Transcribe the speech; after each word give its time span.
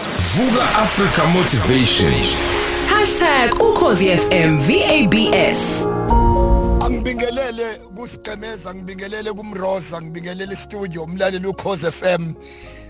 Vuka 0.00 0.64
Africa 0.78 1.26
Motivation. 1.32 2.12
#ukhozifm 3.60 4.58
VABS 4.58 5.86
angibingelele 6.80 7.64
kusigqemeza 7.96 8.74
ngibingelele 8.74 9.32
kumroza 9.32 10.02
ngibingelele 10.02 10.56
studio 10.56 11.02
umlaleli 11.02 11.46
ukhoze 11.46 11.90
FM 11.90 12.32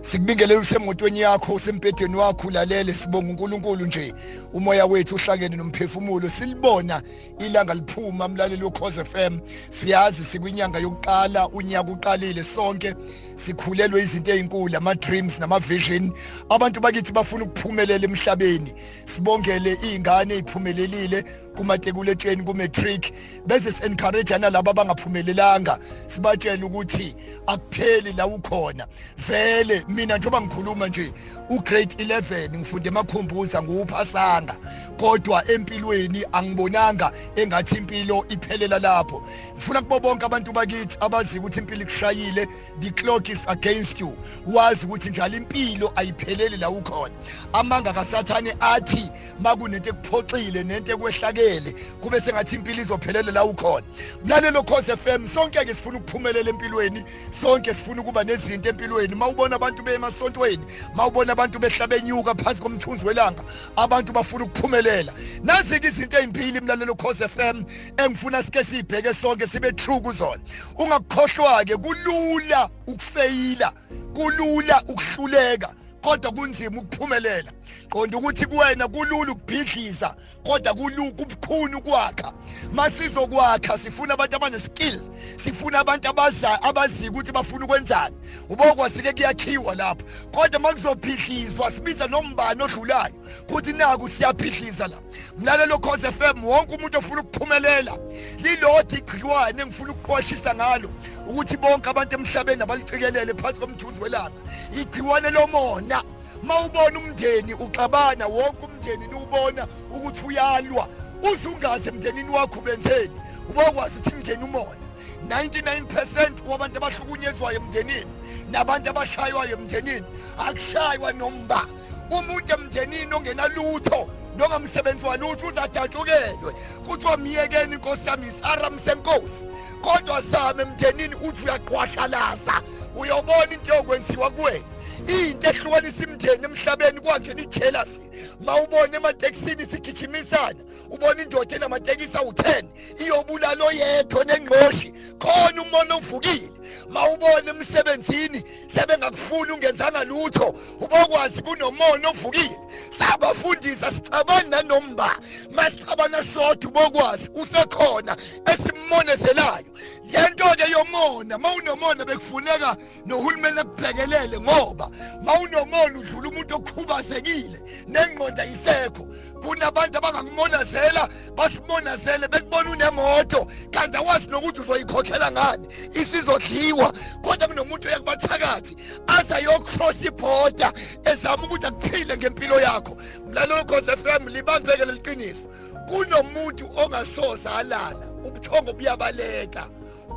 sikubingelele 0.03 0.61
usemotweni 0.61 1.21
yakho 1.21 1.55
usempedeni 1.55 2.17
wakho 2.17 2.49
ulalele 2.49 2.95
sibonga 2.95 3.31
uNkulunkulu 3.31 3.87
nje. 3.87 4.15
Umoya 4.53 4.87
wethu 4.87 5.15
uhlangene 5.15 5.57
nomphefumulo 5.57 6.29
silibona 6.29 7.03
ilanga 7.39 7.75
liphuma 7.75 8.29
mlaleli 8.29 8.65
ukhoze 8.65 9.05
FM 9.05 9.39
siyazi 9.71 10.25
sikwinyanga 10.25 10.79
yokuqala 10.79 11.49
unyaka 11.49 11.93
uqalile 11.93 12.45
sonke 12.45 12.95
sikhulelwe 13.37 14.03
izinto 14.03 14.31
ezinkulu 14.31 14.77
ama 14.77 14.95
dreams 14.95 15.41
nama 15.41 15.59
vision 15.59 16.13
abantu 16.49 16.81
bakithi 16.81 17.13
bafuna 17.13 17.45
ukuphumelela 17.45 18.05
emhlabeni. 18.05 18.73
Sibongele 19.05 19.79
izingane 19.83 20.35
eziphumelelile 20.35 21.25
kumatekuletsheni 21.57 22.43
ku 22.45 22.55
matric 22.55 23.13
bese 23.47 23.73
si 23.73 23.85
encourage 23.85 24.39
nalabo 24.39 24.71
abangaphumelelanga. 24.71 25.79
Sibatshela 26.07 26.67
ukuthi 26.67 27.15
akupheli 27.47 28.13
la 28.13 28.27
ukhona. 28.27 28.87
Vele 29.17 29.85
mina 29.91 30.17
njengoba 30.17 30.41
ngikhuluma 30.41 30.87
nje 30.89 31.13
ugrade 31.49 32.05
11 32.05 32.59
ngifunde 32.59 32.89
emakhumbuza 32.89 33.63
nguphasanga 33.63 34.57
kodwa 35.01 35.51
empilweni 35.51 36.25
angibonanga 36.33 37.13
engathi 37.37 37.77
impilo 37.77 38.25
iphelela 38.29 38.79
lapho. 38.79 39.23
Ngifuna 39.55 39.83
kubo 39.83 40.01
bonke 40.01 40.27
abantu 40.27 40.53
bakithi 40.53 40.97
abazi 41.01 41.39
ukuthi 41.39 41.59
impilo 41.61 41.83
ikushayile 41.83 42.49
the 42.81 42.91
clock 42.91 43.29
is 43.29 43.49
against 43.49 44.01
you. 44.01 44.17
Wazi 44.47 44.87
ukuthi 44.87 45.11
njalo 45.11 45.37
impilo 45.37 45.93
ayipheleli 45.97 46.57
la 46.57 46.71
ukhona. 46.71 47.15
Amanga 47.53 47.93
kasathane 47.93 48.55
athi 48.61 49.11
makunento 49.41 49.91
ekuphoxile 49.91 50.65
nento 50.65 50.93
ekwehlakele 50.93 51.75
kube 52.01 52.21
sengathi 52.21 52.57
impilo 52.57 52.83
izophelela 52.83 53.33
la 53.33 53.45
ukhona. 53.45 53.87
Mlalelo 54.25 54.63
Khosi 54.63 54.97
FM 54.97 55.27
sonke 55.27 55.65
ke 55.65 55.75
sifuna 55.75 55.99
ukuphumelela 55.99 56.51
empilweni 56.51 57.05
sonke 57.31 57.75
sifuna 57.75 58.03
ukuba 58.03 58.25
nezinto 58.25 58.69
empilweni. 58.69 59.15
Mawubona 59.15 59.57
abantu 59.57 59.80
bemasontweni 59.83 60.65
mawubona 60.95 61.33
abantu 61.33 61.59
behlaba 61.59 61.97
enyuka 61.97 62.35
phansi 62.35 62.63
komthunzi 62.63 63.07
welanga 63.07 63.43
abantu 63.77 64.13
bafuna 64.13 64.45
ukuphumelela. 64.45 65.13
Nazi 65.43 65.81
ke 65.81 65.89
izinto 65.89 66.19
ezimpili 66.19 66.61
mlalelo 66.61 66.95
Khosi 66.95 67.29
FM 67.29 67.65
engifuna 67.97 68.43
sike 68.43 68.65
sibheke 68.65 69.15
sonke 69.15 69.47
sibe 69.47 69.73
true 69.73 70.01
kuzona. 70.01 70.43
Ungakukhohlwa 70.79 71.65
ke 71.65 71.77
kulula 71.77 72.71
ukufeyila 72.87 73.73
kulula 74.15 74.83
ukuhluleka 74.89 75.75
kodwa 76.01 76.33
kunzima 76.33 76.81
ukuphumelela. 76.81 77.53
Qonda 77.91 78.19
ukuthi 78.19 78.47
kuwena 78.47 78.89
kulula 78.89 79.33
ukubhidliza 79.33 80.15
kodwa 80.47 80.75
kulula 80.75 81.11
kubukhuni 81.11 81.75
ukwakha 81.75 82.33
masizokwakha 82.73 83.79
sifuna 83.79 84.15
abantu 84.15 84.37
abaneskill 84.37 85.01
sifuna 85.37 85.79
abantu 85.79 86.09
abaza 86.09 86.63
abazi 86.63 87.09
ukuthi 87.09 87.33
bafuna 87.33 87.65
ukwenzani. 87.65 88.17
Ubokwasike 88.49 89.13
kuyakhiwa 89.13 89.75
lapho 89.75 90.05
kodwa 90.31 90.61
makuzobhidlizwa 90.61 91.71
sibiza 91.71 92.07
nombani 92.07 92.63
odlulayo 92.63 93.15
kuthi 93.47 93.73
naku 93.73 94.09
siyaphidliza 94.09 94.89
la. 94.89 94.97
Mlalelo 95.39 95.79
cause 95.79 96.11
FM 96.11 96.45
wonke 96.45 96.75
umuntu 96.75 96.99
ofuna 96.99 97.21
ukuphumelela 97.21 97.99
lilodwa 98.43 98.99
igciwane 98.99 99.63
engifuna 99.63 99.93
ukuqwashisa 99.93 100.55
ngalo 100.55 100.91
ukuthi 101.27 101.57
bonke 101.57 101.89
abantu 101.91 102.15
emhlabeni 102.17 102.63
abaliqikelele 102.63 103.35
phansi 103.35 103.61
komthunzi 103.61 104.01
welanga. 104.01 104.41
Igciwane 104.81 105.31
lomona. 105.31 106.03
Mawubona 106.43 106.99
umndeni 106.99 107.55
uxabana 107.55 108.27
wonke 108.27 108.67
umndeni 108.67 109.07
niwubona 109.07 109.67
ukuthi 109.95 110.27
uyalwa. 110.27 110.89
Uzungaze 111.33 111.89
emndenini 111.91 112.31
wakho 112.31 112.61
benzeni 112.61 113.21
ubokwazi 113.49 113.99
ukuthi 113.99 114.11
imndeni 114.11 114.45
umona 114.45 114.87
99% 115.29 116.49
wabantu 116.49 116.77
abahlukunyezwayo 116.79 117.57
emndenini 117.57 118.07
nabantu 118.51 118.91
abashaywayo 118.91 119.53
emndenini 119.59 120.07
akushaywa 120.39 121.13
nomba. 121.13 121.67
Umuntu 122.11 122.53
emndenini 122.55 123.15
ongenalutho 123.15 124.09
nongamsebenzi 124.37 125.07
walutho 125.07 125.47
uzadatshukelwe 125.47 126.53
kuthiwa 126.87 127.17
miyekeni 127.17 127.75
inkosi 127.75 128.09
yami 128.09 128.27
isaram 128.27 128.79
senkosi 128.79 129.47
kodwa 129.81 130.21
zame 130.21 130.63
emndenini 130.63 131.15
uthi 131.15 131.45
uyaqwashalaza. 131.45 132.63
Uyobona 132.97 133.53
into 133.53 133.75
yokwenziwa 133.75 134.31
kuwena 134.31 134.65
into 135.07 135.49
ehlukanisa 135.51 136.05
imndeni 136.05 136.45
emhlabeni 136.45 136.90
kwangena 137.01 137.43
ijealousy 137.43 138.01
mawubona 138.41 138.97
ematekisini 138.97 139.67
sigijimisana 139.67 140.61
ubona 140.91 141.23
indoda 141.23 141.57
enamatekisi 141.57 142.17
awu-10 142.19 142.65
iyobulala 143.03 143.65
oyedwa 143.65 144.25
nengqoshi 144.25 144.93
khona 145.19 145.63
umono 145.63 145.99
uvukile 145.99 146.49
mawubona 146.89 147.51
emsebenzini 147.51 148.45
sebengakufuni 148.75 149.53
ungenzanga 149.53 150.05
lutho 150.05 150.55
ubokwazi 150.81 151.43
kunomono 151.43 152.09
ovukile. 152.11 152.59
Sabafundisa 152.99 153.91
sixabani 153.91 154.51
nanomba 154.51 155.17
masixabana 155.51 156.23
sodwa 156.23 156.71
ubokwazi 156.71 157.31
usekhona 157.35 158.17
esimmonezelayo 158.53 159.65
lento-ke 160.13 160.50
yomona 160.71 161.39
ma 161.39 161.49
unomona 161.55 162.05
bekufuneka 162.05 162.77
nohulumeni 163.07 163.61
ekubhekelele 163.61 164.41
ngoba 164.41 164.91
ma 165.23 165.33
unomona 165.41 165.99
udlula 165.99 166.29
umuntu 166.29 166.55
okhubazekile 166.57 167.59
nengqondo 167.89 168.43
ayisekho 168.43 169.05
kunabantu 169.41 169.99
abangakumonazela 169.99 171.09
basimonazele 171.37 172.29
bekubona 172.29 172.71
unemoto 172.71 173.47
kanti 173.71 173.97
awazi 173.97 174.31
nokuthi 174.31 174.61
uzoyikhokhela 174.61 175.31
ngani 175.31 175.67
isizodliwa. 175.95 176.93
Kodwa 177.23 177.49
kunomuntu 177.49 177.89
oyakubathakathi 177.89 178.77
aze 179.07 179.35
ayokrosa 179.35 180.07
ibhoda 180.09 180.73
ezama 181.05 181.45
ukuthi 181.45 181.67
akuphile 181.67 182.17
ngempilo 182.17 182.61
yakho. 182.61 182.97
Mlalelo 183.27 183.65
cause 183.65 183.97
FM 183.97 184.29
libambeke 184.29 184.85
leliqiniso 184.85 185.49
kunomuntu 185.89 186.71
ongasoze 186.77 187.49
alala 187.49 188.07
ubuthongo 188.25 188.73
buyabaleka. 188.73 189.65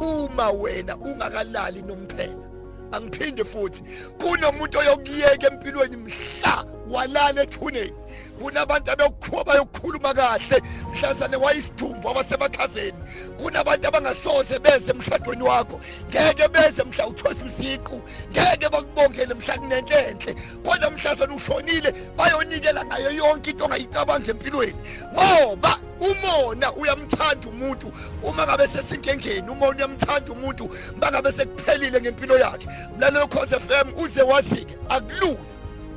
Uma 0.03 0.51
wena 0.51 0.97
ungakalali 0.97 1.81
nomphela. 1.81 2.49
Angiphinde 2.91 3.43
futhi 3.43 3.83
kunomuntu 4.21 4.77
oyokuyeka 4.79 5.47
empilweni 5.47 5.97
mhla 5.97 6.65
walala 6.91 7.43
ethuneni. 7.43 7.93
Kunabantu 8.39 8.91
abekukhuba 8.91 9.43
bayokukhuluma 9.43 10.13
kahle 10.13 10.61
mhlazane 10.91 11.35
wayisidumbu 11.37 12.09
abasemakhazeni. 12.09 12.97
Kunabantu 13.37 13.87
abangasoze 13.87 14.59
beze 14.59 14.91
emshadweni 14.91 15.43
wakho. 15.43 15.79
Ngeke 16.09 16.47
beze 16.47 16.83
mhla 16.83 17.07
uthosa 17.07 17.45
usiqu. 17.45 18.01
Ngeke 18.31 18.69
bakubongele 18.69 19.33
mhla 19.33 19.57
kunenhlenhle. 19.57 20.35
Kodwa 20.65 20.91
mhlazane 20.91 21.35
ushonile 21.35 21.93
bayonikela 22.17 22.85
ngayo 22.85 23.11
yonke 23.11 23.49
into 23.49 23.65
ongayicabanga 23.65 24.31
empilweni. 24.31 24.79
Ngoba 25.13 25.77
umona 25.99 26.73
uyamthanda 26.73 27.49
umuntu. 27.49 27.91
Uma 28.23 28.43
ngabe 28.45 28.67
sesinkengeni 28.67 29.49
umona 29.49 29.77
uyamthanda 29.77 30.31
umuntu. 30.31 30.69
Bangabe 30.99 31.31
sekuphelile 31.31 32.01
ngempilo 32.01 32.37
yakhe. 32.37 32.67
Mlalelo 32.97 33.27
cause 33.27 33.59
FM 33.59 33.93
uze 33.97 34.21
wazi-ke 34.21 34.77
akulula 34.89 35.39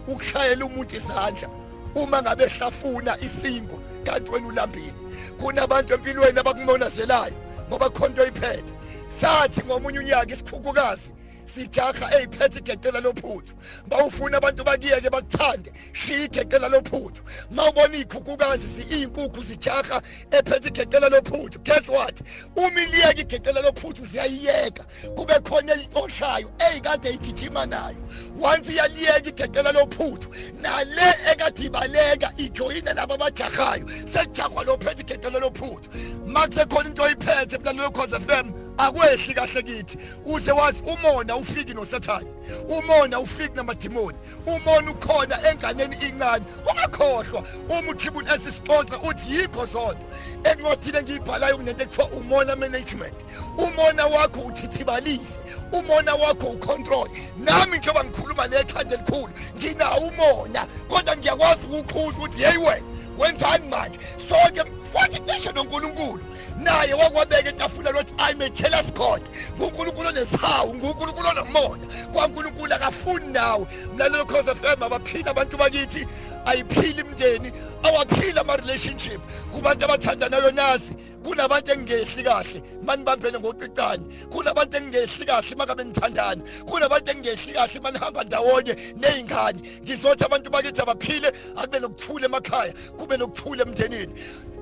ukushayela 0.07 0.65
umuntu 0.67 0.97
isandla. 0.97 1.49
Uma 1.97 2.23
ngabe 2.23 2.47
hlafuna 2.47 3.17
isingo 3.21 3.81
kanti 4.05 4.31
wena 4.31 4.47
ulambile. 4.47 4.95
Kunabantu 5.41 5.95
empilweni 5.95 6.39
abakumonazelayo 6.39 7.37
ngoba 7.69 7.91
khonto 7.91 8.27
iphethe 8.27 8.75
sathi 9.09 9.63
ngomunye 9.65 9.99
unyaka 9.99 10.33
isikhukhukazi 10.33 11.13
sijaha 11.47 12.07
eyiphethe 12.17 12.59
igeqela 12.59 13.01
lophuthu. 13.01 13.55
Bawufuna 13.89 14.37
abantu 14.37 14.65
bakiyeke 14.65 15.11
bakuthande 15.47 15.73
shiya 15.93 16.25
igeqela 16.25 16.69
lophuthu. 16.69 17.23
Mawubona 17.51 17.97
ikhukhukazi 17.97 18.83
iyinkukhu 18.83 19.43
zijaha 19.43 20.03
ephethe 20.31 20.69
igeqela 20.69 21.09
lophuthu. 21.09 21.59
Guess 21.65 21.89
what? 21.89 22.21
Uma 22.57 22.83
iliyeka 22.83 23.21
igeqela 23.21 23.61
lophuthu 23.61 24.05
ziyayiyeka. 24.05 24.85
Kube 25.17 25.35
khona 25.41 25.73
elixoshayo 25.73 26.51
eyikade 26.59 27.11
igijima 27.11 27.67
nayo. 27.67 27.97
Once 28.41 28.73
iyaliyeka 28.73 29.29
igeqela 29.29 29.73
lophuthu 29.73 30.29
nale 30.61 31.15
ekade 31.33 31.65
ibaleka 31.65 32.33
ijoyine 32.37 32.93
labo 32.95 33.15
abajahayo 33.15 33.87
sekujahwa 34.05 34.65
lophethe 34.65 35.03
igeqela 35.03 35.39
lophuthu. 35.39 35.91
Makusekhona 36.27 36.89
into 36.89 37.03
oyiphethe 37.03 37.59
mlalelo 37.59 37.91
cause 37.91 38.19
FM 38.19 38.53
akwehli 38.79 39.35
kahle 39.35 39.63
kithi. 39.63 39.99
Uze 40.27 40.53
wazi 40.53 40.85
umona 40.85 41.33
awufiki 41.33 41.75
nosathane 41.75 42.27
umona 42.69 43.17
awufiki 43.17 43.57
namadimoni 43.57 44.19
umona 44.47 44.91
ukhona 44.91 45.36
enganeni 45.51 45.97
incane 46.09 46.45
ungakhohlwa 46.71 47.43
uma 47.69 47.91
utribune 47.91 48.31
esisixoxe 48.35 48.97
uthi 49.09 49.35
yikho 49.35 49.67
zonke. 49.67 50.07
Encwadini 50.45 50.99
engiyibhalayo 50.99 51.57
kunento 51.57 51.83
ekuthiwa 51.83 52.07
umona 52.19 52.57
management. 52.57 53.19
Umona 53.59 54.07
wakho 54.07 54.41
uthithibalise 54.41 55.41
umona 55.73 56.15
wakho 56.15 56.47
ucontrol. 56.47 57.09
Nami 57.39 57.79
njengoba 57.79 58.05
ngikhuluma 58.05 58.47
nekhanda 58.49 58.95
elikhulu 58.95 59.33
nginawo 59.57 59.97
umona 59.99 60.67
kodwa 60.89 61.17
ngiyakwazi 61.17 61.67
ukukhuza 61.67 62.19
ukuthi 62.19 62.43
yeyi 62.43 62.59
wena 62.59 62.87
wenzani 63.19 63.69
manje? 63.69 63.99
Sonke 64.29 64.63
futhi 64.93 65.21
ngisho 65.21 65.53
noNkulunkulu 65.53 66.21
naye 66.57 66.95
wakwabeka 66.95 67.49
etafula 67.49 67.91
lothi 67.91 68.15
i'm 68.19 68.41
a 68.43 68.49
jealous 68.51 68.93
god. 68.93 69.23
nguNkulunkulu 69.57 70.09
onesihawu 70.09 70.75
nguNkulunkulu 70.75 71.29
onomona. 71.29 71.87
kwaNkulunkulu 72.13 72.75
akafuni 72.75 73.27
nawe. 73.27 73.67
Mlalelo 73.95 74.25
cause 74.25 74.55
FM 74.55 74.83
abaphila 74.83 75.31
abantu 75.31 75.57
bakithi. 75.57 76.07
Ayiphili 76.47 77.01
imndeni 77.01 77.53
awaphila 77.83 78.41
ama 78.41 78.57
relationship 78.57 79.21
kubantu 79.53 79.85
abathandanayo 79.85 80.51
nasi 80.51 80.95
kunabantu 81.25 81.73
engingehli 81.73 82.23
kahle 82.23 82.63
manibambene 82.83 83.39
ngoqicane. 83.39 84.05
Kunabantu 84.31 84.77
engingehli 84.77 85.25
kahle 85.27 85.57
makabe 85.57 85.85
nithandana 85.85 86.43
kunabantu 86.67 87.11
engingehli 87.11 87.53
kahle 87.53 87.81
manihamba 87.81 88.25
ndawonye 88.25 88.77
nezingane 88.97 89.61
ngizothi 89.83 90.25
abantu 90.25 90.51
bakithi 90.51 90.83
abaphile 90.83 91.33
akube 91.57 91.79
nokuthula 91.81 92.27
emakhaya 92.27 92.73
kube 92.99 93.17
nokuthula 93.17 93.63
emndenini. 93.63 94.13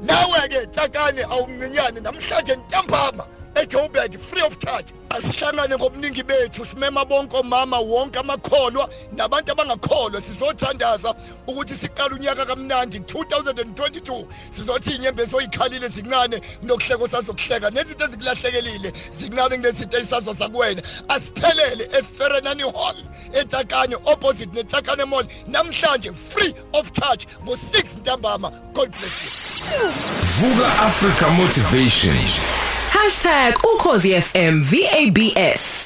Nawe 0.02 0.48
ke 0.48 0.66
tsakane 0.66 1.22
awumncinyane 1.22 2.00
namhlanje 2.00 2.56
ntambama. 2.56 3.24
eJoburg 3.54 4.18
free 4.18 4.42
of 4.42 4.58
charge. 4.58 4.92
Asihlangane 5.10 5.76
ngobuningi 5.76 6.22
bethu 6.22 6.64
simema 6.64 7.04
bonke 7.04 7.36
omama 7.36 7.78
wonke 7.78 8.18
amakholwa 8.18 8.88
nabantu 9.12 9.52
abangakholwa. 9.52 10.20
Sizothandaza 10.20 11.14
ukuthi 11.46 11.76
siqala 11.76 12.14
unyaka 12.14 12.46
kamnandi 12.46 12.98
2022 12.98 14.26
sizothi 14.50 14.90
inyembezo 14.90 15.36
oyikhalile 15.36 15.88
zincane 15.88 16.40
nokuhleko 16.62 17.08
sazokuhleka 17.08 17.70
nezinto 17.70 18.04
ezikulahlekile 18.04 18.92
zincane 19.10 19.56
kunezinto 19.56 19.98
ezisazo 19.98 20.34
sakuwena 20.34 20.82
asiphelele 21.08 21.88
eFerenani 21.98 22.62
Hall 22.62 22.96
eTakane 23.32 23.96
opposite 24.04 24.52
neTakane 24.54 25.04
Mall. 25.04 25.24
Namhlanje 25.46 26.12
free 26.12 26.54
of 26.72 26.92
charge 26.92 27.26
ngo6 27.44 27.98
ntambama. 28.00 28.50
God 28.72 28.90
bless 28.90 29.60
you. 29.60 29.88
Vuka 30.20 30.66
Africa 30.82 31.30
Motivation. 31.30 32.16
#ukhozi 33.74 34.12
FM 34.22 34.62
VABS 34.62 35.82